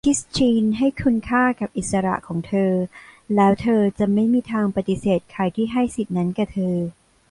[0.05, 2.71] คริสทีนให้คุณค่ากับอิสระของเธอ
[3.35, 6.75] แล้วเธอจะไม่มีทางปฏิเสธใครที่ให้สิทธิ์นั้นแก่เธอ